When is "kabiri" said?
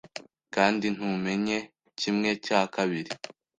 2.75-3.11